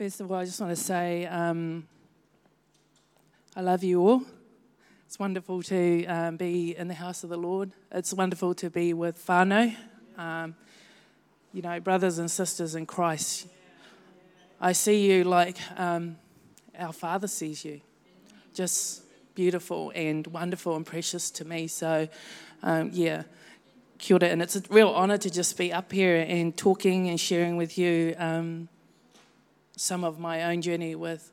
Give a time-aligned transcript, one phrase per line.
[0.00, 1.86] First of all, I just want to say um,
[3.54, 4.22] I love you all.
[5.06, 7.72] It's wonderful to um, be in the house of the Lord.
[7.92, 9.76] It's wonderful to be with whānau,
[10.16, 10.54] um,
[11.52, 13.46] you know, brothers and sisters in Christ.
[14.58, 16.16] I see you like um,
[16.78, 17.82] our Father sees you,
[18.54, 19.02] just
[19.34, 21.66] beautiful and wonderful and precious to me.
[21.66, 22.08] So,
[22.62, 23.24] um, yeah,
[23.98, 24.28] kia ora.
[24.28, 27.76] And it's a real honour to just be up here and talking and sharing with
[27.76, 28.70] you um,
[29.80, 31.32] some of my own journey with,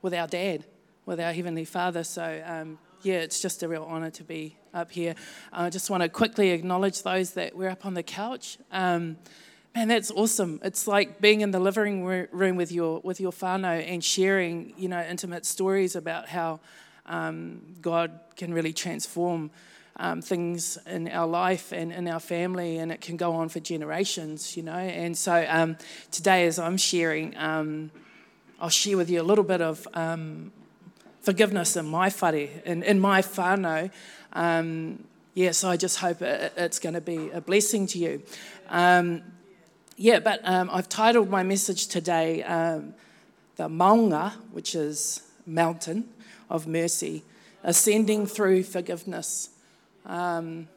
[0.00, 0.64] with our dad,
[1.04, 2.02] with our Heavenly Father.
[2.04, 5.14] So, um, yeah, it's just a real honour to be up here.
[5.52, 8.56] I just want to quickly acknowledge those that were up on the couch.
[8.70, 9.18] Um,
[9.74, 10.58] man, that's awesome.
[10.64, 14.88] It's like being in the living room with your with your whānau and sharing, you
[14.88, 16.60] know, intimate stories about how
[17.04, 19.50] um, God can really transform
[19.96, 23.60] um, things in our life and in our family, and it can go on for
[23.60, 24.72] generations, you know.
[24.72, 25.76] And so um,
[26.10, 27.90] today, as I'm sharing, um,
[28.60, 30.52] I'll share with you a little bit of um,
[31.20, 33.90] forgiveness in my whare, in, in my whānau.
[34.32, 38.22] Um, yeah, so I just hope it, it's going to be a blessing to you.
[38.68, 39.22] Um,
[39.96, 42.42] yeah, but I've titled my message today
[43.56, 46.08] The Maunga, which is mountain
[46.48, 47.22] of mercy,
[47.62, 49.50] ascending through forgiveness.
[50.06, 50.68] Um,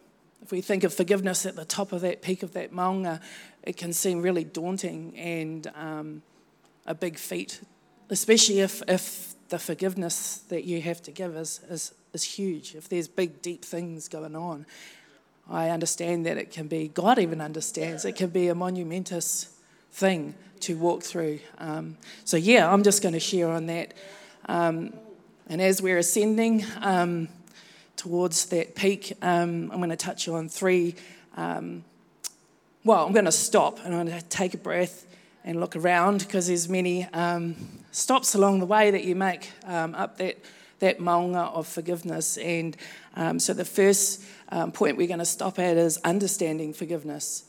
[0.41, 3.19] if we think of forgiveness at the top of that peak of that maunga,
[3.63, 6.21] it can seem really daunting and um,
[6.85, 7.61] a big feat,
[8.09, 12.87] especially if, if the forgiveness that you have to give is, is, is huge, if
[12.89, 14.65] there's big, deep things going on.
[15.49, 19.55] I understand that it can be, God even understands, it can be a monumentous
[19.91, 21.39] thing to walk through.
[21.57, 23.93] Um, so, yeah, I'm just going to share on that.
[24.47, 24.93] Um,
[25.47, 27.29] and as we're ascending, um,
[27.95, 30.95] towards that peak, um, I'm going to touch on three.
[31.35, 31.83] Um,
[32.83, 35.05] well, I'm going to stop and I'm going to take a breath
[35.43, 37.55] and look around because there's many um,
[37.91, 40.37] stops along the way that you make um, up that
[40.79, 42.37] that maunga of forgiveness.
[42.37, 42.75] And
[43.15, 47.45] um, so the first um, point we're going to stop at is understanding forgiveness.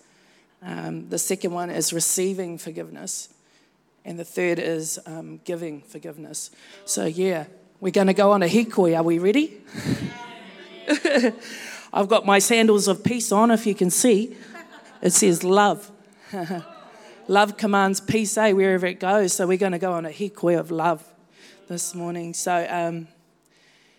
[0.63, 3.29] the second one is receiving forgiveness.
[4.05, 5.01] And the third is
[5.45, 6.53] giving forgiveness.
[6.85, 7.47] So, yeah,
[7.81, 8.97] we're going to go on a hikoi.
[8.97, 9.61] Are we ready?
[11.93, 14.37] I've got my sandals of peace on, if you can see.
[15.03, 15.91] It says love.
[17.29, 19.33] love commands peace, eh, wherever it goes.
[19.33, 21.05] So we're going to go on a hikoi of love
[21.69, 22.35] this morning.
[22.35, 23.09] So, um,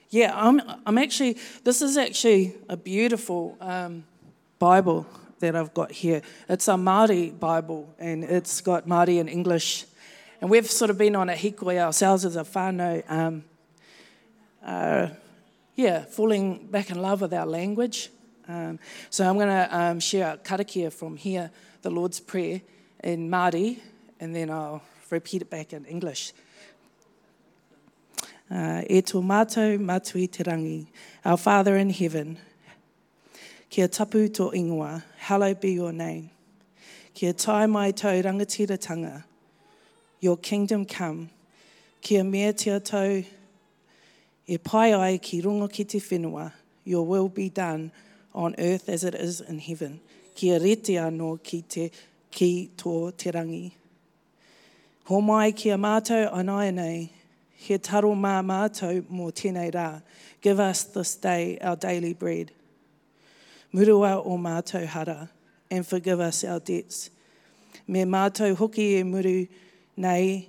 [0.09, 4.05] yeah, I'm, I'm actually, this is actually a beautiful um,
[4.59, 5.05] Bible
[5.39, 6.21] that I've got here.
[6.47, 9.85] It's a Māori Bible, and it's got Māori and English.
[10.41, 13.03] And we've sort of been on a hikoi ourselves as a whānau.
[13.11, 13.43] Um,
[14.63, 15.09] uh,
[15.77, 18.09] yeah, falling back in love with our language.
[18.47, 18.79] Um,
[19.11, 21.51] so I'm going to um, share a karakia from here,
[21.83, 22.61] the Lord's Prayer,
[23.03, 23.79] in Māori,
[24.19, 26.33] and then I'll repeat it back in English.
[28.49, 30.87] Uh, e tō mātou matui te rangi,
[31.23, 32.37] our Father in heaven,
[33.69, 36.31] kia tapu tō ingoa, hallowed be your name.
[37.13, 39.25] Kia tai mai tau rangatiratanga,
[40.21, 41.29] your kingdom come.
[42.01, 43.21] Kia mea tia tau
[44.47, 46.53] E pai ai ki runga ki te whenua,
[46.85, 47.91] your will be done
[48.33, 49.99] on earth as it is in heaven.
[50.35, 51.91] Kia rete anō ki, te,
[52.31, 53.71] ki tō te rangi.
[55.05, 57.09] Ho mai kia mātou anai nei,
[57.55, 60.01] he taro mā mātou mō tēnei rā.
[60.41, 62.51] Give us this day our daily bread.
[63.73, 65.29] Murua o mātou hara,
[65.69, 67.09] and forgive us our debts.
[67.87, 69.45] Me mātou hoki e muru
[69.97, 70.47] nei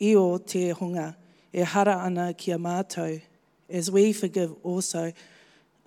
[0.00, 1.14] i o te hunga,
[1.52, 3.20] e hara ana kia mātou,
[3.68, 5.12] as we forgive also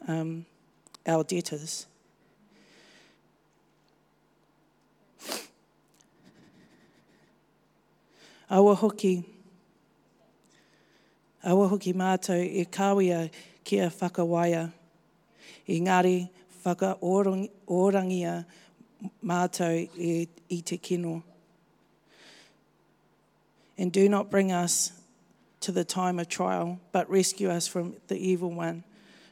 [0.07, 0.45] um,
[1.05, 1.87] our debtors.
[8.49, 9.23] Awa hoki,
[11.43, 13.29] awa hoki mātou e kawia
[13.63, 14.71] kia whakawaia,
[15.67, 16.29] i ngari
[16.65, 18.45] whakaorangia
[19.23, 21.23] mātou e, i te kino.
[23.77, 24.91] And do not bring us
[25.63, 28.83] to the time of trial, but rescue us from the evil one.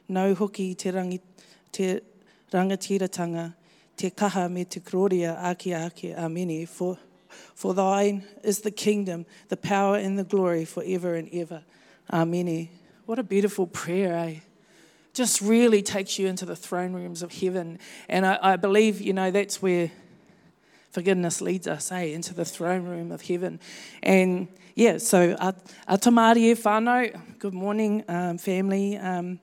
[0.08, 1.20] No hoki te, rangi,
[1.70, 2.00] te
[2.50, 3.54] rangatiratanga,
[3.96, 6.98] te kaha me te korōria aki aki amini, for,
[7.54, 11.62] for thine is the kingdom, the power and the glory forever and ever.
[12.10, 12.68] Amini.
[13.06, 14.40] What a beautiful prayer, eh?
[15.12, 17.78] Just really takes you into the throne rooms of heaven.
[18.08, 19.90] And I, I believe, you know, that's where
[20.92, 23.58] forgiveness leads us, eh, into the throne room of heaven.
[24.02, 28.98] And yeah, so Ata mārie whānau, good morning, um, family.
[28.98, 29.40] Um,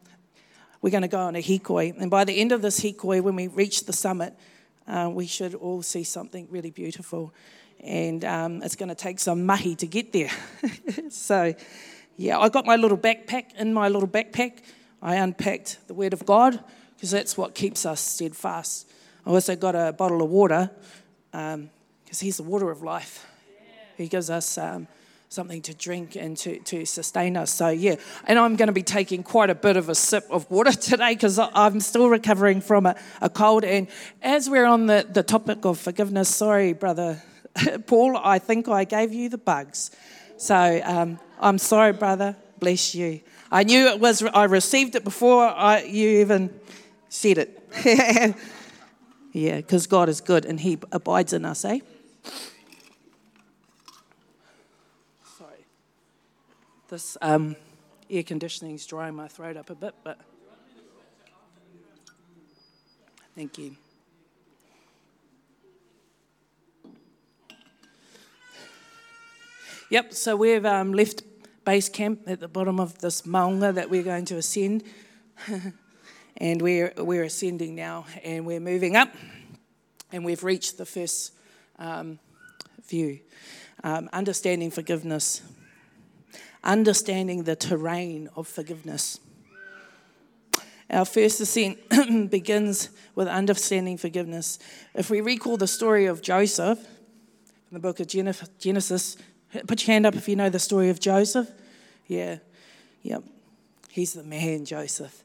[0.81, 1.99] we're going to go on a hikoi.
[1.99, 4.33] And by the end of this hikoi, when we reach the summit,
[4.87, 7.33] uh, we should all see something really beautiful.
[7.81, 10.31] and um, it's going to take some mahi to get there.
[11.09, 11.53] so,
[12.17, 13.55] yeah, I got my little backpack.
[13.55, 14.59] In my little backpack,
[15.01, 16.59] I unpacked the Word of God
[16.95, 18.89] because that's what keeps us steadfast.
[19.25, 20.69] I also got a bottle of water
[21.31, 21.69] because um,
[22.19, 23.25] He's the water of life.
[23.97, 24.87] He gives us um,
[25.27, 27.51] something to drink and to, to sustain us.
[27.51, 27.95] So, yeah,
[28.25, 31.13] and I'm going to be taking quite a bit of a sip of water today
[31.13, 33.63] because I'm still recovering from a, a cold.
[33.63, 33.87] And
[34.21, 37.21] as we're on the, the topic of forgiveness, sorry, brother
[37.87, 39.91] Paul, I think I gave you the bugs.
[40.37, 42.35] So um, I'm sorry, brother.
[42.59, 43.21] Bless you.
[43.51, 46.53] I knew it was, I received it before I, you even
[47.09, 48.35] said it.
[49.39, 51.79] yeah, because God is good and He abides in us, eh?
[55.37, 55.65] Sorry.
[56.89, 57.55] This um,
[58.09, 60.19] air conditioning is drying my throat up a bit, but
[63.33, 63.75] thank you.
[69.89, 71.23] Yep, so we've um, left
[71.63, 74.83] base camp at the bottom of this maunga that we're going to ascend.
[76.39, 79.13] and we're, we're ascending now and we're moving up.
[80.11, 81.33] And we've reached the first
[81.77, 82.19] um,
[82.87, 83.19] view
[83.83, 85.41] um, understanding forgiveness,
[86.63, 89.19] understanding the terrain of forgiveness.
[90.89, 91.77] Our first ascent
[92.29, 94.59] begins with understanding forgiveness.
[94.95, 99.15] If we recall the story of Joseph in the book of Genesis,
[99.67, 101.49] Put your hand up if you know the story of Joseph.
[102.07, 102.37] Yeah,
[103.01, 103.23] yep.
[103.89, 105.23] He's the man, Joseph.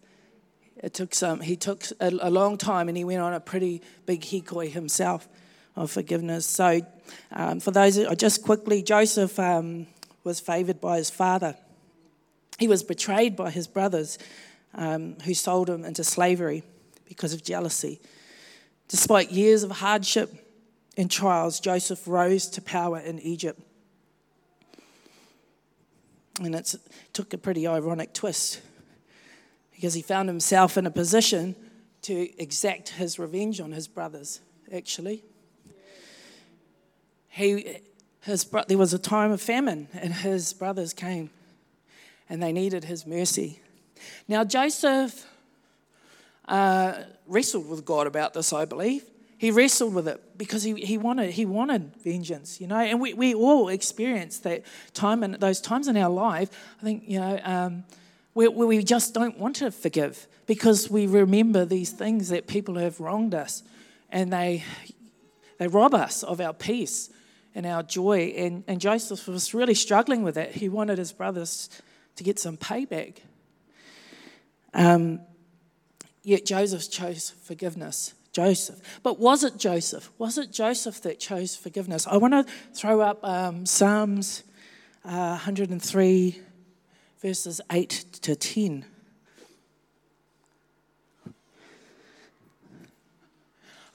[0.83, 1.41] It took some.
[1.41, 5.29] He took a, a long time, and he went on a pretty big hikoi himself
[5.77, 6.47] of forgiveness.
[6.47, 6.83] So,
[7.33, 9.87] um, for those, just quickly, Joseph um,
[10.25, 11.57] was favoured by his father.
[12.59, 14.19] He was betrayed by his brothers,
[14.75, 16.63] um, who sold him into slavery
[17.07, 18.01] because of jealousy.
[18.89, 20.33] Despite years of hardship
[20.97, 23.61] and trials, Joseph rose to power in Egypt.
[26.41, 26.75] And it
[27.13, 28.61] took a pretty ironic twist
[29.75, 31.57] because he found himself in a position
[32.03, 34.41] to exact his revenge on his brothers,
[34.73, 35.25] actually.
[37.29, 37.79] He,
[38.21, 41.31] his, there was a time of famine, and his brothers came
[42.29, 43.61] and they needed his mercy.
[44.29, 45.27] Now, Joseph
[46.49, 49.05] uh, wrestled with God about this, I believe.
[49.37, 52.79] He wrestled with it because he, he wanted he wanted vengeance, you know.
[52.79, 54.63] And we, we all experience that
[54.95, 56.51] time and those times in our life.
[56.81, 57.85] I think you know um,
[58.35, 62.77] where, where we just don't want to forgive because we remember these things that people
[62.77, 63.63] have wronged us,
[64.11, 64.63] and they
[65.59, 67.11] they rob us of our peace
[67.55, 68.35] and our joy.
[68.37, 70.53] And, and Joseph was really struggling with that.
[70.53, 71.69] He wanted his brothers
[72.17, 73.19] to get some payback.
[74.73, 75.21] Um,
[76.23, 78.15] yet Joseph chose forgiveness.
[78.33, 78.81] Joseph.
[79.05, 80.11] But was it Joseph?
[80.19, 82.07] Was it Joseph that chose forgiveness?
[82.09, 84.43] I want to throw up um, Psalms
[85.05, 86.41] uh, 103,
[87.25, 88.85] verses 8 to 10.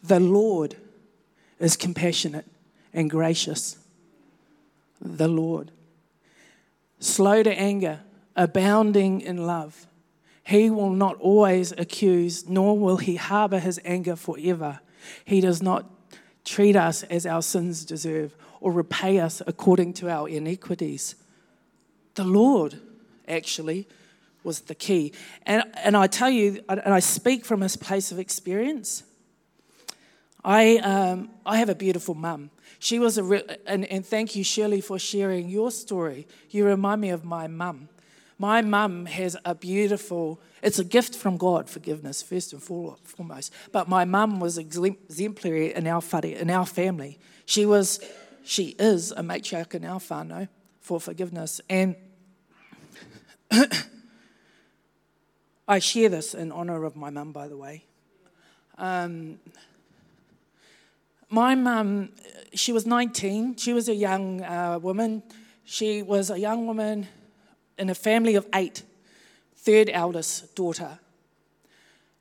[0.02, 0.76] The Lord
[1.60, 2.48] is compassionate
[2.92, 3.78] and gracious.
[5.00, 5.70] The Lord.
[7.00, 8.00] Slow to anger,
[8.36, 9.86] abounding in love
[10.44, 14.80] he will not always accuse, nor will he harbor his anger forever.
[15.24, 15.86] He does not
[16.44, 21.14] treat us as our sins deserve or repay us according to our iniquities.
[22.16, 22.80] The Lord,
[23.30, 23.88] actually,
[24.44, 25.14] was the key.
[25.46, 29.04] And, and I tell you, and I speak from this place of experience.
[30.44, 32.50] I, um, I have a beautiful mum.
[32.80, 36.28] She was a, re- and, and thank you, Shirley, for sharing your story.
[36.50, 37.90] You remind me of my mum.
[38.38, 43.52] My mum has a beautiful, it's a gift from God, forgiveness, first and foremost.
[43.74, 47.20] But my mum was exemplary in our whare, in our family.
[47.46, 48.00] She was,
[48.46, 50.48] she is a matriarch in our whānau
[50.80, 51.60] for forgiveness.
[51.70, 51.98] And
[55.68, 57.86] I share this in honour of my mum, by the way.
[58.78, 59.40] Um,
[61.30, 62.10] my mum,
[62.54, 63.56] she was 19.
[63.58, 65.24] She was a young uh, woman.
[65.64, 67.08] She was a young woman
[67.78, 68.84] in a family of eight,
[69.56, 71.00] third eldest daughter.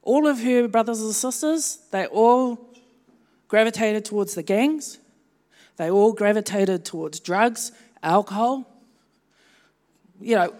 [0.02, 2.58] All of her brothers and sisters, they all
[3.48, 4.98] gravitated towards the gangs.
[5.76, 8.66] They all gravitated towards drugs, alcohol,
[10.20, 10.52] you know,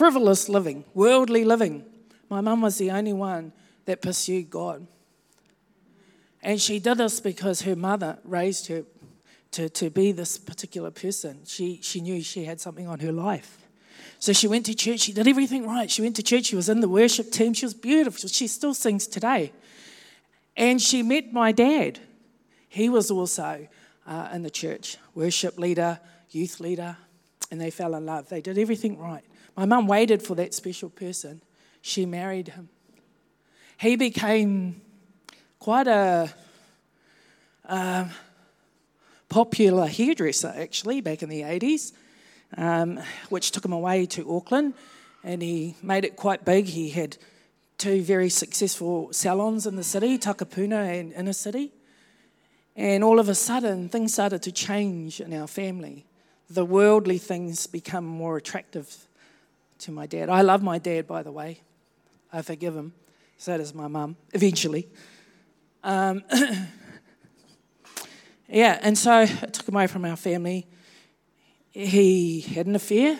[0.00, 1.84] frivolous living, worldly living.
[2.30, 3.52] My mum was the only one
[3.84, 4.86] that pursued God.
[6.42, 8.84] And she did this because her mother raised her
[9.50, 11.40] to, to be this particular person.
[11.44, 13.58] She, she knew she had something on her life.
[14.18, 15.00] So she went to church.
[15.00, 15.90] She did everything right.
[15.90, 16.46] She went to church.
[16.46, 17.52] She was in the worship team.
[17.52, 18.26] She was beautiful.
[18.30, 19.52] She still sings today.
[20.56, 21.98] And she met my dad.
[22.70, 23.68] He was also
[24.06, 26.96] uh, in the church worship leader, youth leader,
[27.50, 28.30] and they fell in love.
[28.30, 29.24] They did everything right.
[29.60, 31.42] My mum waited for that special person.
[31.82, 32.70] She married him.
[33.76, 34.80] He became
[35.58, 36.32] quite a
[37.68, 38.08] uh,
[39.28, 41.92] popular hairdresser, actually, back in the 80s,
[42.56, 44.72] um, which took him away to Auckland
[45.22, 46.64] and he made it quite big.
[46.64, 47.18] He had
[47.76, 51.70] two very successful salons in the city, Takapuna and Inner City.
[52.76, 56.06] And all of a sudden, things started to change in our family.
[56.48, 59.06] The worldly things become more attractive
[59.80, 60.28] to my dad.
[60.28, 61.60] I love my dad, by the way.
[62.32, 62.92] I forgive him.
[63.36, 64.88] So does my mum, eventually.
[65.82, 66.22] Um,
[68.48, 70.66] yeah, and so I took him away from our family.
[71.70, 73.18] He had an affair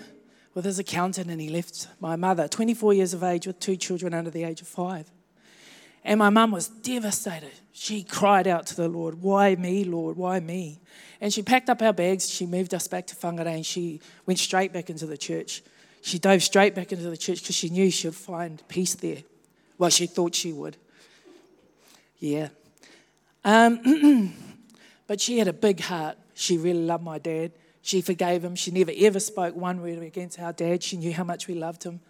[0.55, 4.12] with his accountant and he left my mother, 24 years of age, with two children
[4.12, 5.11] under the age of five.
[6.05, 7.52] And my mum was devastated.
[7.73, 10.17] She cried out to the Lord, Why me, Lord?
[10.17, 10.81] Why me?
[11.21, 14.38] And she packed up our bags, she moved us back to Whangarei, and she went
[14.38, 15.62] straight back into the church.
[16.02, 19.19] She dove straight back into the church because she knew she would find peace there.
[19.78, 20.76] Well, she thought she would.
[22.19, 22.49] Yeah.
[23.45, 24.35] Um,
[25.07, 26.16] but she had a big heart.
[26.35, 27.52] She really loved my dad.
[27.83, 28.54] She forgave him.
[28.57, 30.83] She never ever spoke one word against our dad.
[30.83, 32.00] She knew how much we loved him.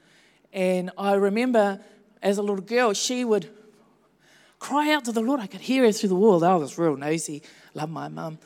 [0.52, 1.80] And I remember
[2.23, 3.49] as a little girl, she would
[4.59, 5.40] cry out to the Lord.
[5.40, 6.44] I could hear her through the wall.
[6.44, 7.42] I was real nosy.
[7.75, 8.38] Love my mum.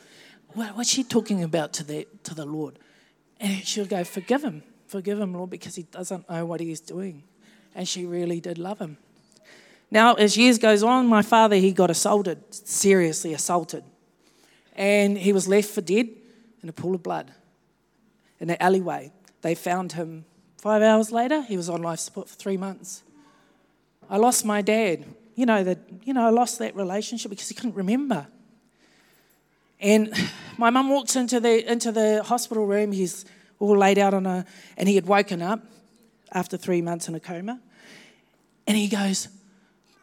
[0.49, 2.79] What, what's she talking about to the, to the Lord?
[3.39, 4.63] And she would go, Forgive him.
[4.87, 7.23] Forgive him, Lord, because he doesn't know what he is doing.
[7.73, 8.97] And she really did love him.
[9.91, 13.83] Now, as years goes on, my father, he got assaulted, seriously assaulted.
[14.75, 16.09] And he was left for dead
[16.61, 17.31] in a pool of blood
[18.39, 19.11] in an alleyway.
[19.41, 20.25] They found him
[20.57, 21.41] five hours later.
[21.43, 23.03] He was on life support for three months.
[24.09, 25.05] I lost my dad.
[25.35, 25.79] You know that.
[26.03, 28.27] You know I lost that relationship because he couldn't remember.
[29.79, 30.13] And
[30.57, 32.91] my mum walks into the into the hospital room.
[32.91, 33.25] He's
[33.65, 34.45] all laid out on a,
[34.77, 35.61] and he had woken up
[36.31, 37.59] after three months in a coma.
[38.67, 39.27] And he goes,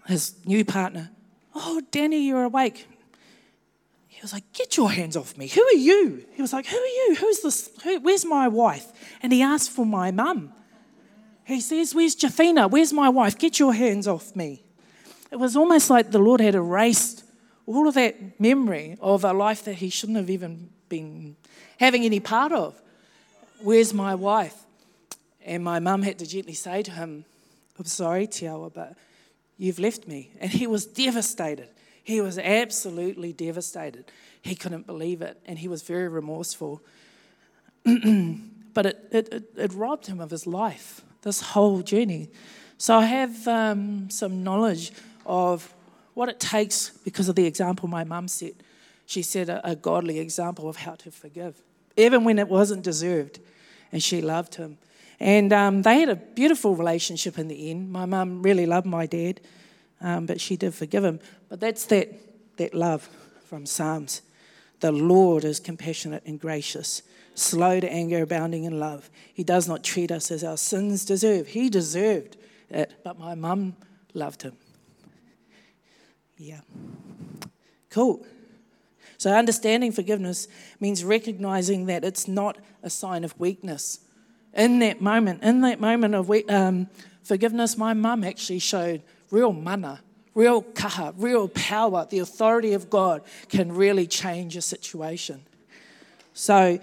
[0.06, 1.10] his new partner,
[1.54, 2.86] "Oh, Danny, you're awake."
[4.08, 5.48] He was like, Get your hands off me.
[5.48, 6.24] Who are you?
[6.34, 7.16] He was like, Who are you?
[7.18, 7.70] Who's this?
[7.82, 8.86] Who, where's my wife?
[9.22, 10.52] And he asked for my mum.
[11.44, 12.70] He says, Where's Jafina?
[12.70, 13.36] Where's my wife?
[13.36, 14.62] Get your hands off me.
[15.32, 17.24] It was almost like the Lord had erased
[17.66, 21.36] all of that memory of a life that he shouldn't have even been
[21.80, 22.80] having any part of.
[23.62, 24.56] Where's my wife?
[25.44, 27.24] And my mum had to gently say to him,
[27.78, 28.96] I'm sorry, Tiawa, but
[29.58, 30.30] you've left me.
[30.40, 31.68] And he was devastated.
[32.02, 34.04] He was absolutely devastated.
[34.40, 36.82] He couldn't believe it, and he was very remorseful.
[37.84, 42.28] but it, it, it, robbed him of his life, this whole journey.
[42.78, 44.92] So I have um, some knowledge
[45.24, 45.72] of
[46.14, 48.54] what it takes because of the example my mum set.
[49.06, 51.62] She set a, a godly example of how to forgive,
[51.96, 53.38] even when it wasn't deserved,
[53.92, 54.78] and she loved him.
[55.20, 57.92] And um, they had a beautiful relationship in the end.
[57.92, 59.40] My mum really loved my dad
[60.02, 61.20] um, but she did forgive him.
[61.48, 62.12] But that's that,
[62.56, 63.08] that love
[63.46, 64.22] from Psalms.
[64.80, 67.02] The Lord is compassionate and gracious,
[67.34, 69.08] slow to anger, abounding in love.
[69.32, 71.48] He does not treat us as our sins deserve.
[71.48, 72.36] He deserved
[72.68, 73.76] it, but my mum
[74.12, 74.56] loved him.
[76.36, 76.60] Yeah.
[77.90, 78.26] Cool.
[79.22, 80.48] So, understanding forgiveness
[80.80, 84.00] means recognizing that it's not a sign of weakness.
[84.52, 86.88] In that moment, in that moment of um,
[87.22, 89.00] forgiveness, my mum actually showed
[89.30, 90.00] real mana,
[90.34, 95.42] real kaha, real power, the authority of God can really change a situation.
[96.34, 96.80] So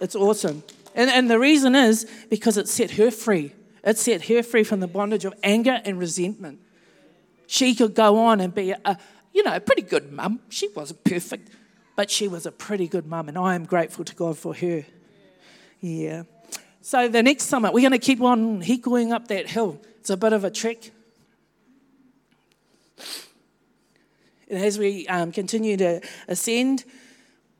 [0.00, 0.62] it's awesome.
[0.94, 3.52] And, and the reason is because it set her free.
[3.82, 6.60] It set her free from the bondage of anger and resentment.
[7.48, 8.96] She could go on and be a,
[9.38, 10.40] you know, a pretty good mum.
[10.48, 11.50] She wasn't perfect,
[11.94, 14.84] but she was a pretty good mum, and I am grateful to God for her.
[15.80, 16.24] Yeah.
[16.82, 19.80] So the next summit, we're going to keep on hikuing up that hill.
[20.00, 20.90] It's a bit of a trek.
[24.50, 26.84] And as we um, continue to ascend,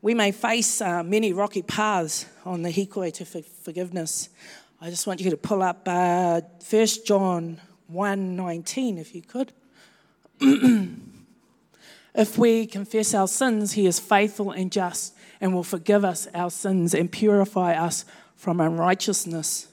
[0.02, 4.30] we may face uh, many rocky paths on the hikoi to for- forgiveness.
[4.80, 7.60] I just want you to pull up uh, 1 John
[7.92, 9.52] 1.19, if you could.
[12.18, 16.50] if we confess our sins, he is faithful and just and will forgive us our
[16.50, 19.68] sins and purify us from unrighteousness.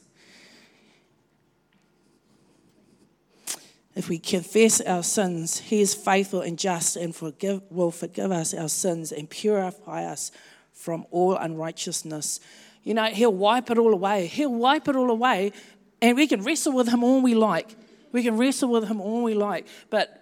[3.95, 8.53] If we confess our sins, He is faithful and just and forgive, will forgive us
[8.53, 10.31] our sins and purify us
[10.73, 12.41] from all unrighteousness.
[12.83, 14.27] You know, He'll wipe it all away.
[14.27, 15.53] He'll wipe it all away,
[16.01, 17.73] and we can wrestle with Him all we like.
[18.11, 19.65] We can wrestle with Him all we like.
[19.89, 20.21] But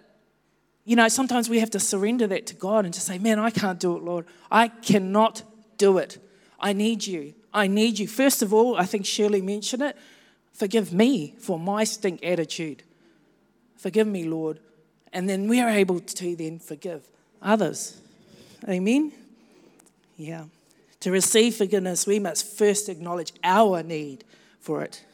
[0.84, 3.50] You know, sometimes we have to surrender that to God and to say, Man, I
[3.50, 4.26] can't do it, Lord.
[4.50, 5.42] I cannot
[5.78, 6.18] do it.
[6.60, 7.34] I need you.
[7.52, 8.06] I need you.
[8.06, 9.96] First of all, I think Shirley mentioned it.
[10.52, 12.82] Forgive me for my stink attitude.
[13.76, 14.60] Forgive me, Lord.
[15.12, 17.08] And then we are able to then forgive
[17.40, 18.00] others.
[18.68, 19.12] Amen?
[20.16, 20.44] Yeah.
[21.00, 24.24] To receive forgiveness, we must first acknowledge our need
[24.58, 25.04] for it.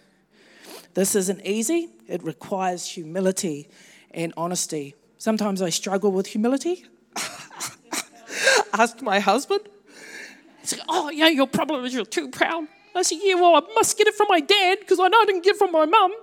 [0.95, 3.69] This isn't easy, it requires humility
[4.13, 4.95] and honesty.
[5.21, 6.87] Sometimes I struggle with humility.
[8.73, 9.61] Ask my husband.
[10.63, 12.67] He's like, oh, yeah, your problem is you're too proud.
[12.95, 15.27] I said, yeah, well, I must get it from my dad because I know I
[15.27, 16.15] didn't get it from my mum.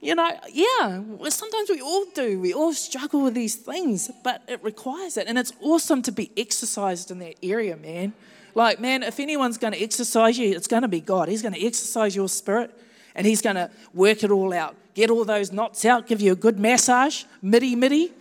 [0.00, 2.40] You know, yeah, well, sometimes we all do.
[2.40, 5.26] We all struggle with these things, but it requires it.
[5.28, 8.14] And it's awesome to be exercised in that area, man.
[8.54, 11.28] Like, man, if anyone's going to exercise you, it's going to be God.
[11.28, 12.70] He's going to exercise your spirit
[13.14, 14.74] and He's going to work it all out.
[14.94, 18.12] Get all those knots out, give you a good massage, mirimiri,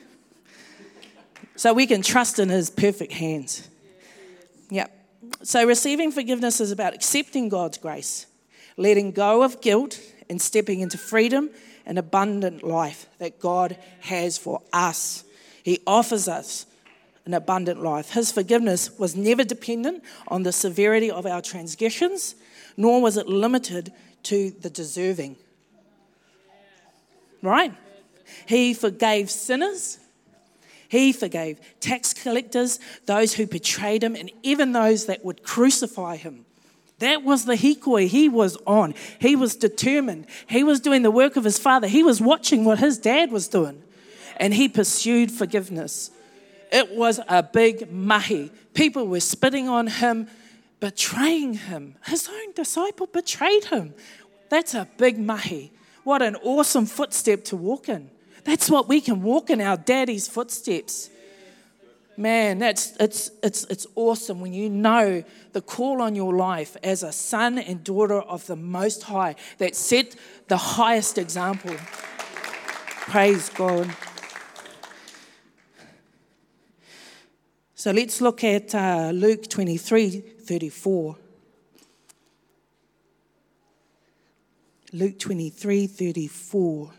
[1.55, 3.69] so we can trust in His perfect hands.
[4.71, 4.91] Yep.
[5.43, 8.25] So receiving forgiveness is about accepting God's grace,
[8.75, 9.99] letting go of guilt,
[10.29, 11.49] and stepping into freedom
[11.85, 15.23] and abundant life that God has for us.
[15.63, 16.65] He offers us
[17.25, 18.11] an abundant life.
[18.11, 22.35] His forgiveness was never dependent on the severity of our transgressions,
[22.75, 25.37] nor was it limited to the deserving.
[27.43, 27.75] Right?
[28.47, 29.99] He forgave sinners.
[30.87, 36.45] He forgave tax collectors, those who betrayed him, and even those that would crucify him.
[36.99, 38.93] That was the hikoi he was on.
[39.19, 40.27] He was determined.
[40.47, 41.87] He was doing the work of his father.
[41.87, 43.83] He was watching what his dad was doing.
[44.37, 46.11] And he pursued forgiveness.
[46.71, 48.51] It was a big mahi.
[48.73, 50.27] People were spitting on him,
[50.79, 51.95] betraying him.
[52.05, 53.93] His own disciple betrayed him.
[54.49, 55.71] That's a big mahi.
[56.03, 58.09] What an awesome footstep to walk in.
[58.43, 61.09] That's what we can walk in our daddy's footsteps.
[62.15, 67.01] Man, that's it's it's it's awesome when you know the call on your life as
[67.01, 70.15] a son and daughter of the most high that set
[70.47, 71.75] the highest example.
[73.07, 73.95] Praise God.
[77.73, 81.17] So let's look at uh, Luke 23 34.
[84.93, 86.91] Luke 23 34.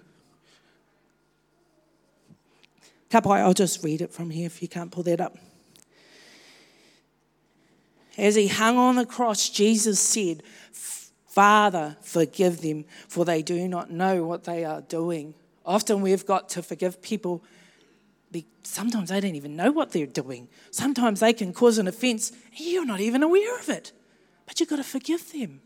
[3.08, 5.38] Kapai, I'll just read it from here if you can't pull that up.
[8.18, 13.92] As he hung on the cross, Jesus said, Father, forgive them, for they do not
[13.92, 15.34] know what they are doing.
[15.64, 17.44] Often we've got to forgive people.
[18.64, 20.48] Sometimes they don't even know what they're doing.
[20.72, 23.92] Sometimes they can cause an offense and you're not even aware of it.
[24.46, 25.60] But you've got to forgive them.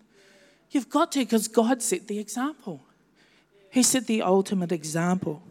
[0.71, 2.85] You've got to because God set the example.
[3.71, 5.43] He set the ultimate example.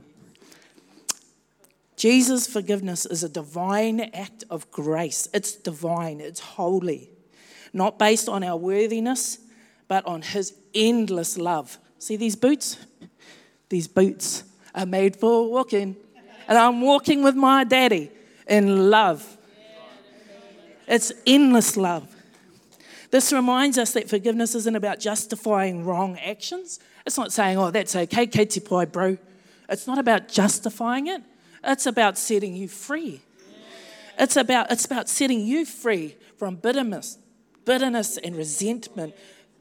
[1.95, 5.27] Jesus' forgiveness is a divine act of grace.
[5.33, 7.09] It's divine, it's holy,
[7.73, 9.39] not based on our worthiness,
[9.87, 11.79] but on His endless love.
[11.97, 12.77] See these boots?
[13.69, 14.43] These boots
[14.75, 15.95] are made for walking.
[16.47, 18.11] And I'm walking with my daddy
[18.47, 19.37] in love.
[20.87, 22.15] It's endless love.
[23.09, 26.79] This reminds us that forgiveness isn't about justifying wrong actions.
[27.05, 29.17] It's not saying, oh, that's okay, kei te pai, bro.
[29.69, 31.21] It's not about justifying it.
[31.63, 33.21] It's about setting you free.
[34.19, 37.17] It's about, it's about setting you free from bitterness,
[37.65, 39.13] bitterness and resentment.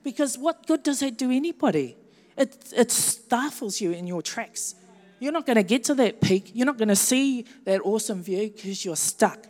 [0.03, 1.97] Because what good does that do anybody?
[2.37, 4.75] It, it stifles you in your tracks.
[5.19, 6.53] You're not going to get to that peak.
[6.55, 9.47] You're not going to see that awesome view because you're stuck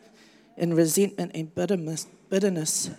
[0.56, 2.06] in resentment and bitterness.
[2.28, 2.90] bitterness.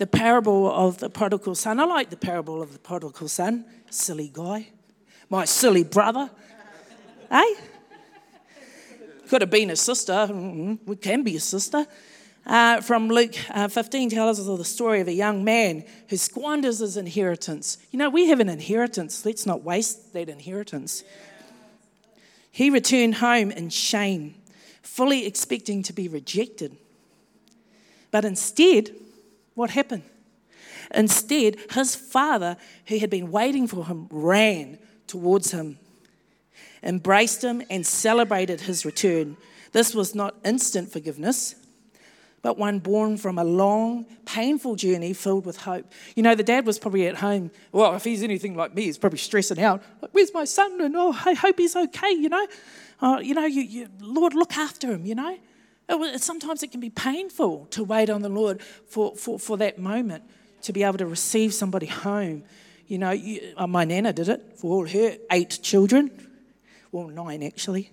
[0.00, 1.78] The parable of the prodigal son.
[1.78, 3.64] I like the parable of the prodigal son.
[3.90, 4.68] Silly guy
[5.30, 6.28] my silly brother.
[7.30, 7.54] eh?
[9.28, 10.12] Could have been a sister.
[10.12, 10.74] Mm-hmm.
[10.86, 11.86] We can be a sister.
[12.44, 16.16] Uh, from Luke uh, 15 tells us of the story of a young man who
[16.16, 17.78] squanders his inheritance.
[17.92, 19.24] You know, we have an inheritance.
[19.24, 21.04] Let's not waste that inheritance.
[22.50, 24.34] He returned home in shame,
[24.82, 26.76] fully expecting to be rejected.
[28.10, 28.90] But instead,
[29.60, 30.02] what happened?
[30.94, 35.78] Instead, his father, who had been waiting for him, ran, towards him,
[36.82, 39.36] embraced him, and celebrated his return.
[39.72, 41.54] This was not instant forgiveness,
[42.42, 45.84] but one born from a long, painful journey filled with hope.
[46.16, 47.50] You know, the dad was probably at home.
[47.70, 49.82] Well, if he's anything like me, he's probably stressing out.
[50.00, 50.80] Like, Where's my son?
[50.80, 52.46] And oh, I hope he's okay, you know.
[53.02, 55.38] Oh, you know, you, you, Lord, look after him, you know.
[55.90, 59.78] It, sometimes it can be painful to wait on the Lord for, for, for that
[59.78, 60.24] moment
[60.62, 62.44] to be able to receive somebody home
[62.90, 66.10] you know, you, uh, my nana did it for all her eight children.
[66.90, 67.92] Well, nine actually.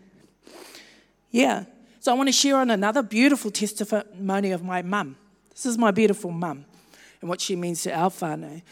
[1.30, 1.66] Yeah.
[2.00, 5.16] So I want to share on another beautiful testimony of my mum.
[5.52, 6.66] This is my beautiful mum
[7.22, 8.64] and what she means to our whānau.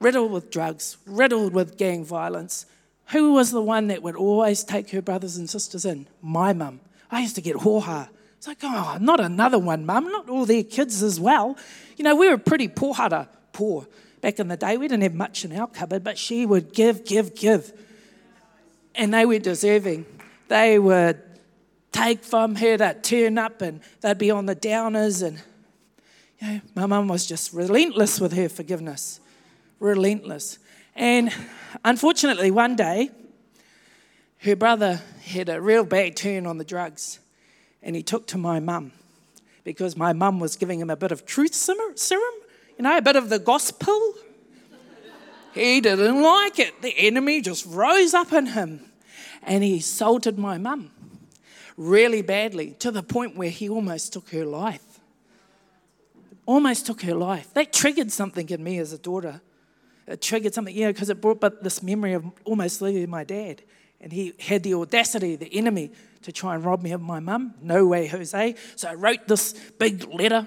[0.00, 2.64] Riddled with drugs, riddled with gang violence.
[3.06, 6.06] Who was the one that would always take her brothers and sisters in?
[6.22, 6.78] My mum.
[7.10, 8.10] I used to get hoha.
[8.38, 11.58] It's like, oh, not another one, mum, not all their kids as well.
[11.96, 13.88] You know, we were pretty pohara, poor.
[14.20, 17.04] Back in the day, we didn't have much in our cupboard, but she would give,
[17.04, 17.72] give, give.
[18.94, 20.06] And they were deserving.
[20.46, 21.20] They would
[21.90, 25.26] take from her, they'd turn up and they'd be on the downers.
[25.26, 25.42] And,
[26.40, 29.18] you know, my mum was just relentless with her forgiveness.
[29.80, 30.60] Relentless.
[30.94, 31.34] And
[31.84, 33.10] unfortunately, one day,
[34.42, 37.18] her brother had a real bad turn on the drugs
[37.82, 38.92] and he took to my mum
[39.64, 42.34] because my mum was giving him a bit of truth serum,
[42.76, 44.14] you know, a bit of the gospel.
[45.54, 46.80] he didn't like it.
[46.82, 48.80] The enemy just rose up in him
[49.42, 50.90] and he assaulted my mum
[51.76, 55.00] really badly to the point where he almost took her life.
[56.44, 57.52] Almost took her life.
[57.54, 59.40] That triggered something in me as a daughter.
[60.06, 63.22] It triggered something, you know, because it brought back this memory of almost losing my
[63.22, 63.62] dad.
[64.00, 65.90] And he had the audacity, the enemy,
[66.22, 67.54] to try and rob me of my mum.
[67.60, 68.54] No way, Jose.
[68.76, 70.46] So I wrote this big letter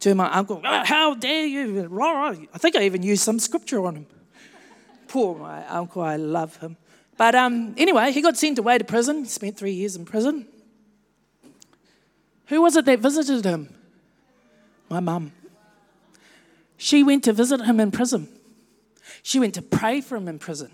[0.00, 0.60] to my uncle.
[0.64, 1.88] Oh, how dare you?
[2.52, 4.06] I think I even used some scripture on him.
[5.08, 6.76] Poor my uncle, I love him.
[7.16, 10.46] But um, anyway, he got sent away to prison, spent three years in prison.
[12.46, 13.72] Who was it that visited him?
[14.88, 15.32] My mum.
[16.76, 18.28] She went to visit him in prison.
[19.22, 20.72] She went to pray for him in prison.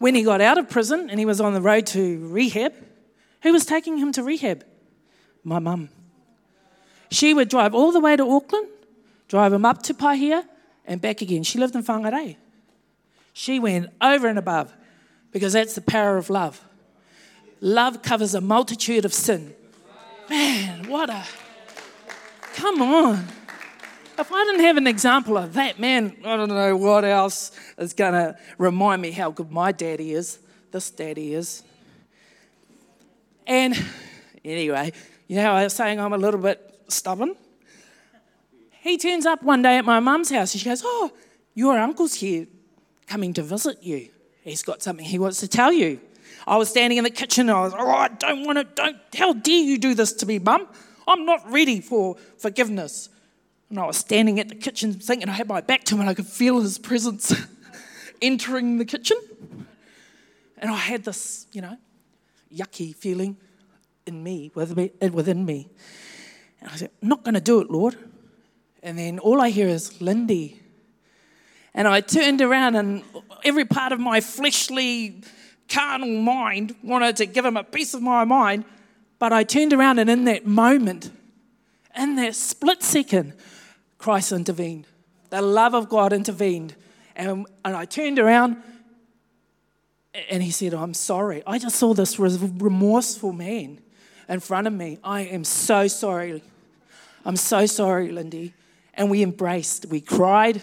[0.00, 2.72] When he got out of prison and he was on the road to rehab,
[3.42, 4.64] who was taking him to rehab?
[5.44, 5.90] My mum.
[7.10, 8.66] She would drive all the way to Auckland,
[9.28, 10.46] drive him up to Paihia,
[10.86, 11.42] and back again.
[11.42, 12.36] She lived in Whangarei.
[13.34, 14.72] She went over and above
[15.32, 16.64] because that's the power of love.
[17.60, 19.54] Love covers a multitude of sin.
[20.30, 21.26] Man, what a.
[22.54, 23.26] Come on.
[24.20, 27.94] If I didn't have an example of that, man, I don't know what else is
[27.94, 30.38] going to remind me how good my daddy is.
[30.70, 31.62] This daddy is.
[33.46, 33.82] And
[34.44, 34.92] anyway,
[35.26, 37.34] you know, I was saying I'm a little bit stubborn.
[38.82, 41.10] He turns up one day at my mum's house and she goes, Oh,
[41.54, 42.46] your uncle's here
[43.06, 44.10] coming to visit you.
[44.42, 45.98] He's got something he wants to tell you.
[46.46, 48.98] I was standing in the kitchen and I was, Oh, I don't want to, don't,
[49.16, 50.68] how dare you do this to me, mum?
[51.08, 53.08] I'm not ready for forgiveness.
[53.70, 56.00] And I was standing at the kitchen sink and I had my back to him
[56.00, 57.32] and I could feel his presence
[58.22, 59.16] entering the kitchen.
[60.58, 61.78] And I had this, you know,
[62.52, 63.36] yucky feeling
[64.06, 65.68] in me, within me.
[66.60, 67.96] And I said, I'm not going to do it, Lord.
[68.82, 70.60] And then all I hear is Lindy.
[71.72, 73.04] And I turned around and
[73.44, 75.22] every part of my fleshly,
[75.68, 78.64] carnal mind wanted to give him a piece of my mind.
[79.20, 81.10] But I turned around and in that moment,
[81.96, 83.34] in that split second,
[84.00, 84.86] Christ intervened.
[85.28, 86.74] The love of God intervened.
[87.14, 88.56] And, and I turned around
[90.30, 91.42] and he said, I'm sorry.
[91.46, 93.78] I just saw this remorseful man
[94.26, 94.98] in front of me.
[95.04, 96.42] I am so sorry.
[97.26, 98.54] I'm so sorry, Lindy.
[98.94, 100.62] And we embraced, we cried.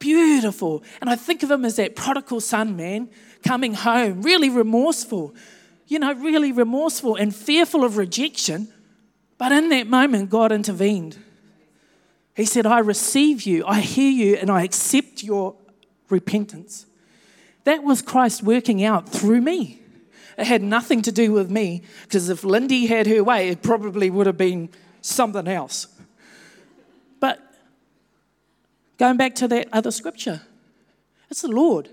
[0.00, 0.82] Beautiful.
[1.00, 3.08] And I think of him as that prodigal son, man,
[3.44, 5.32] coming home, really remorseful,
[5.86, 8.68] you know, really remorseful and fearful of rejection.
[9.38, 11.23] But in that moment, God intervened.
[12.34, 15.54] He said, I receive you, I hear you, and I accept your
[16.10, 16.86] repentance.
[17.62, 19.80] That was Christ working out through me.
[20.36, 24.10] It had nothing to do with me, because if Lindy had her way, it probably
[24.10, 24.68] would have been
[25.00, 25.86] something else.
[27.20, 27.40] But
[28.98, 30.42] going back to that other scripture,
[31.30, 31.88] it's the Lord.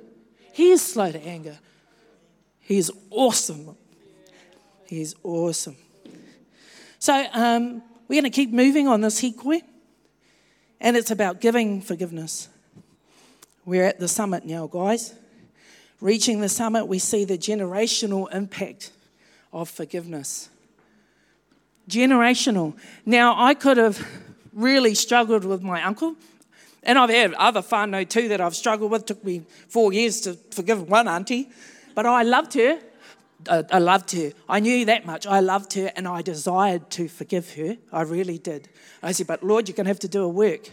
[0.53, 1.59] He is slow to anger.
[2.61, 3.77] He is awesome.
[4.87, 5.75] He is awesome.
[6.99, 9.61] So um, we're going to keep moving on this hikoi.
[10.81, 12.49] And it's about giving forgiveness.
[13.65, 15.13] We're at the summit now, guys.
[16.01, 18.91] Reaching the summit, we see the generational impact
[19.53, 20.49] of forgiveness.
[21.87, 22.75] Generational.
[23.05, 24.03] Now, I could have
[24.51, 26.15] really struggled with my uncle,
[26.81, 29.03] and I've had other whānau too that I've struggled with.
[29.03, 31.49] It took me four years to forgive one auntie,
[31.93, 32.79] but I loved her.
[33.49, 34.31] I loved her.
[34.47, 35.25] I knew that much.
[35.25, 37.77] I loved her and I desired to forgive her.
[37.91, 38.69] I really did.
[39.01, 40.69] I said, But Lord, you're going to have to do a work.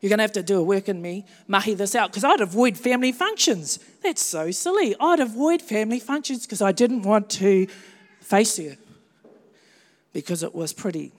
[0.00, 2.40] You're going to have to do a work in me, mahi this out, because I'd
[2.40, 3.80] avoid family functions.
[4.02, 4.94] That's so silly.
[5.00, 7.66] I'd avoid family functions because I didn't want to
[8.20, 8.76] face her
[10.12, 11.12] because it was pretty,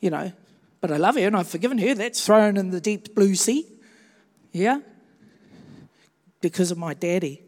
[0.00, 0.32] you know.
[0.80, 1.94] But I love her and I've forgiven her.
[1.94, 3.66] That's thrown in the deep blue sea.
[4.52, 4.80] Yeah?
[6.40, 7.42] Because of my daddy.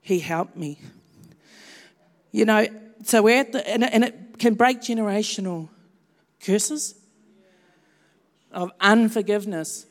[0.00, 0.78] He helped me.
[2.32, 2.66] You know,
[3.04, 5.68] so we're at the, and, and it can break generational
[6.44, 6.94] curses
[8.52, 9.86] of unforgiveness.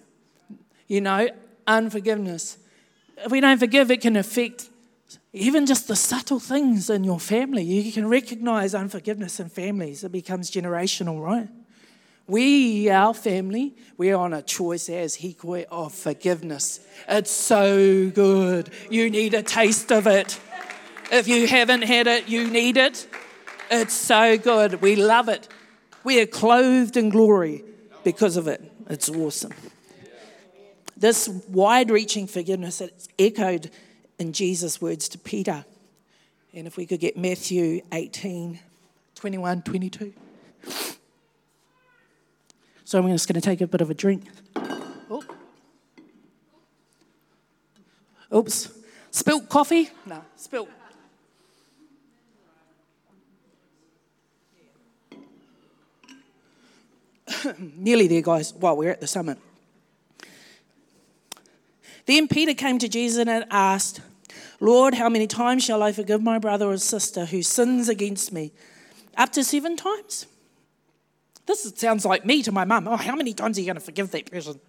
[0.88, 1.30] You know,
[1.65, 2.58] unforgiveness.
[3.17, 4.69] If we don't forgive, it can affect
[5.34, 7.63] even just the subtle things in your family.
[7.63, 11.50] You can recognize unforgiveness in families, it becomes generational, right?
[12.28, 16.82] We, our family, we're on a choice as hikoi of forgiveness.
[17.08, 18.69] It's so good.
[18.89, 20.38] You need a taste of it.
[21.11, 23.07] If you haven't had it, you need it.
[23.71, 24.81] It's so good.
[24.81, 25.47] We love it.
[26.03, 27.63] We are clothed in glory
[28.03, 28.71] because of it.
[28.89, 29.53] It's awesome.
[30.95, 33.69] This wide reaching forgiveness, it's echoed
[34.17, 35.65] in Jesus' words to Peter.
[36.53, 38.59] And if we could get Matthew 18,
[39.15, 40.13] 21, 22.
[42.83, 44.23] So I'm just going to take a bit of a drink.
[44.55, 45.23] Oh.
[48.33, 48.69] Oops.
[49.11, 49.89] Spilt coffee?
[50.05, 50.69] No, spilt.
[57.57, 59.37] Nearly there, guys, while we're at the summit.
[62.05, 64.01] Then Peter came to Jesus and asked,
[64.59, 68.51] Lord, how many times shall I forgive my brother or sister who sins against me?
[69.17, 70.25] Up to seven times?
[71.45, 72.87] This sounds like me to my mum.
[72.87, 74.59] Oh, how many times are you going to forgive that person?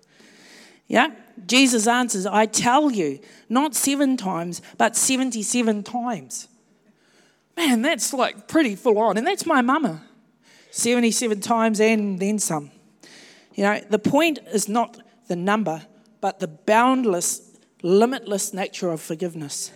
[0.89, 1.09] Yeah?
[1.47, 6.49] Jesus answers, I tell you, not seven times, but 77 times.
[7.57, 9.17] Man, that's like pretty full on.
[9.17, 10.03] And that's my mama.
[10.79, 12.71] 77 times and then some.
[13.55, 15.83] You know, the point is not the number,
[16.21, 19.73] but the boundless, limitless nature of forgiveness.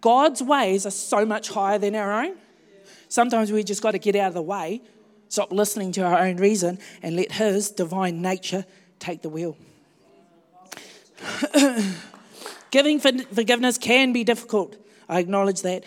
[0.00, 2.36] God's ways are so much higher than our own.
[3.08, 4.80] Sometimes we just got to get out of the way
[5.30, 8.66] Stop listening to our own reason and let His divine nature
[8.98, 9.56] take the wheel.
[12.72, 14.76] Giving forgiveness can be difficult.
[15.08, 15.84] I acknowledge that,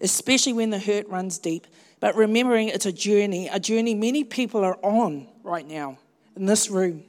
[0.00, 1.66] especially when the hurt runs deep.
[2.00, 5.98] But remembering it's a journey, a journey many people are on right now
[6.36, 7.02] in this room,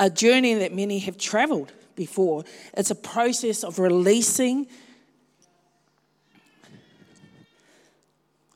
[0.00, 2.44] a journey that many have traveled before.
[2.76, 4.66] It's a process of releasing,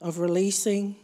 [0.01, 0.97] of releasing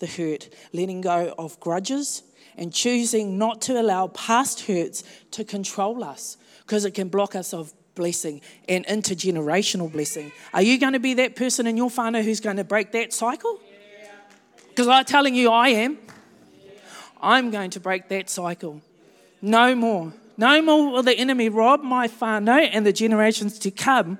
[0.00, 2.22] the hurt, letting go of grudges,
[2.56, 7.54] and choosing not to allow past hurts to control us because it can block us
[7.54, 10.32] of blessing and intergenerational blessing.
[10.54, 13.12] Are you going to be that person in your whānau who's going to break that
[13.12, 13.60] cycle?
[14.70, 15.98] Because I'm telling you, I am.
[17.20, 18.80] I'm going to break that cycle.
[19.42, 20.14] No more.
[20.38, 24.18] No more will the enemy rob my whānau and the generations to come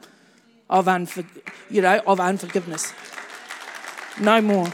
[0.69, 1.27] of, unfor-
[1.71, 2.93] you know, of unforgiveness.
[4.21, 4.69] No more.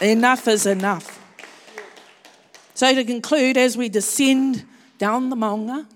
[0.00, 1.18] Enough is enough.
[2.74, 4.64] So, to conclude, as we descend
[4.98, 5.86] down the maunga,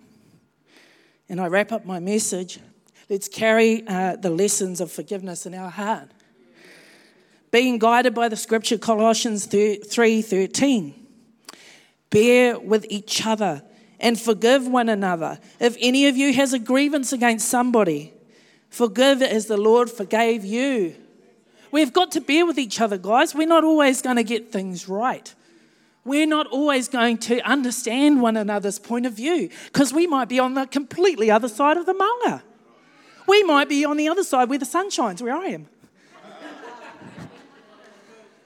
[1.33, 2.61] and I wrap up my message,
[3.09, 6.11] let's carry uh, the lessons of forgiveness in our heart.
[7.51, 10.93] Being guided by the scripture, Colossians 3:13.
[12.11, 13.63] Bear with each other
[13.99, 15.39] and forgive one another.
[15.59, 18.13] If any of you has a grievance against somebody,
[18.69, 20.97] forgive as the Lord forgave you.
[21.71, 23.35] We've got to bear with each other, guys.
[23.35, 25.35] We're not always going to get things right.
[26.05, 30.41] We're not always going to understand one another's point of view because we might be
[30.41, 32.43] on the completely other side of the maunga.
[33.29, 35.69] We might be on the other side where the sun shines, where I am.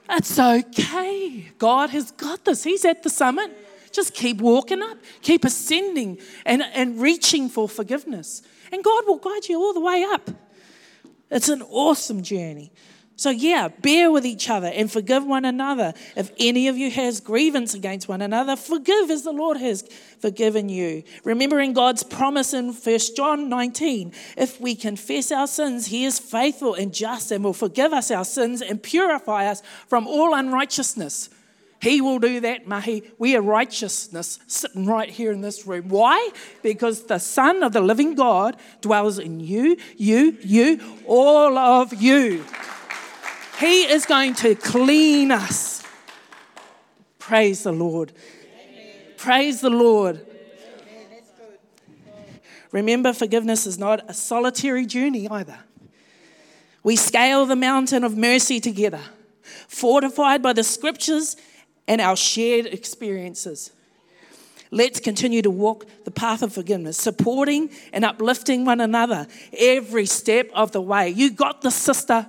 [0.07, 1.51] That's okay.
[1.57, 2.63] God has got this.
[2.63, 3.51] He's at the summit.
[3.91, 8.43] Just keep walking up, keep ascending and, and reaching for forgiveness.
[8.71, 10.29] And God will guide you all the way up.
[11.31, 12.71] It's an awesome journey.
[13.17, 15.93] So, yeah, bear with each other and forgive one another.
[16.15, 19.81] If any of you has grievance against one another, forgive as the Lord has
[20.19, 21.01] forgiven you.
[21.23, 26.75] Remembering God's promise in 1 John 19 if we confess our sins, He is faithful
[26.75, 31.31] and just and will forgive us our sins and purify us from all unrighteousness.
[31.81, 33.01] He will do that, Mahi.
[33.17, 35.89] We are righteousness sitting right here in this room.
[35.89, 36.29] Why?
[36.61, 42.45] Because the Son of the living God dwells in you, you, you, all of you.
[43.59, 45.83] He is going to clean us.
[47.17, 48.13] Praise the Lord.
[48.13, 48.93] Amen.
[49.17, 50.25] Praise the Lord.
[52.71, 55.57] Remember, forgiveness is not a solitary journey either.
[56.83, 59.01] We scale the mountain of mercy together,
[59.67, 61.35] fortified by the scriptures
[61.87, 63.71] and our shared experiences.
[64.69, 70.49] Let's continue to walk the path of forgiveness, supporting and uplifting one another every step
[70.53, 71.09] of the way.
[71.09, 72.27] You got the sister.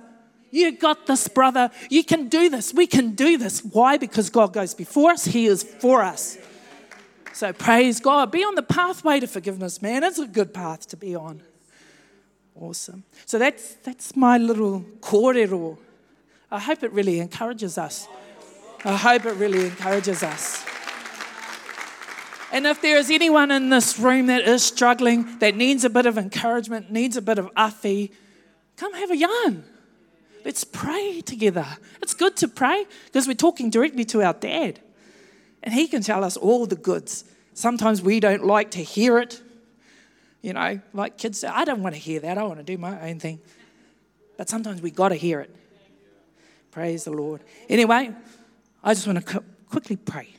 [0.51, 1.71] You got this, brother.
[1.89, 2.73] You can do this.
[2.73, 3.63] We can do this.
[3.63, 3.97] Why?
[3.97, 6.37] Because God goes before us, He is for us.
[7.33, 8.31] So praise God.
[8.31, 10.03] Be on the pathway to forgiveness, man.
[10.03, 11.41] It's a good path to be on.
[12.59, 13.03] Awesome.
[13.25, 15.77] So that's, that's my little kōrero.
[16.51, 18.07] I hope it really encourages us.
[18.83, 20.65] I hope it really encourages us.
[22.51, 26.07] And if there is anyone in this room that is struggling, that needs a bit
[26.07, 28.11] of encouragement, needs a bit of awhi,
[28.75, 29.63] come have a yarn.
[30.45, 31.65] Let's pray together.
[32.01, 34.79] It's good to pray because we're talking directly to our dad.
[35.61, 37.25] And he can tell us all the goods.
[37.53, 39.41] Sometimes we don't like to hear it.
[40.41, 42.37] You know, like kids say, I don't want to hear that.
[42.37, 43.39] I want to do my own thing.
[44.37, 45.53] But sometimes we got to hear it.
[46.71, 47.41] Praise the Lord.
[47.67, 48.13] Anyway,
[48.81, 50.29] I just want to quickly pray.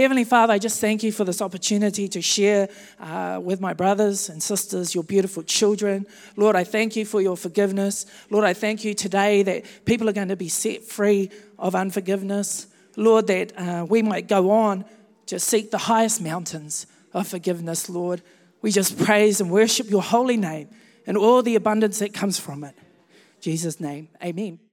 [0.00, 4.30] Heavenly Father, I just thank you for this opportunity to share uh, with my brothers
[4.30, 6.06] and sisters, your beautiful children.
[6.36, 8.06] Lord, I thank you for your forgiveness.
[8.30, 12.66] Lord, I thank you today that people are going to be set free of unforgiveness.
[12.96, 14.86] Lord, that uh, we might go on
[15.26, 18.22] to seek the highest mountains of forgiveness, Lord.
[18.62, 20.70] We just praise and worship your holy name
[21.06, 22.74] and all the abundance that comes from it.
[22.78, 24.60] In Jesus' name, amen.